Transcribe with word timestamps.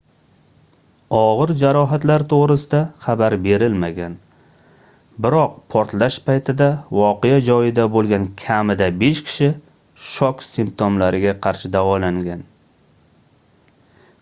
ogʻir 1.15 1.51
jarohatlar 1.63 2.23
toʻgʻrisida 2.31 2.79
xabar 3.07 3.35
berilmagan 3.47 4.15
biroq 5.25 5.53
portlash 5.75 6.17
paytida 6.31 6.69
voqea 7.01 7.37
joyida 7.51 7.85
boʻlgan 7.97 8.27
kamida 8.43 8.87
besh 9.05 9.21
kishi 9.29 9.51
shok 10.09 10.43
simtomlariga 10.49 11.35
qarshi 11.47 11.73
davolangan 11.79 12.43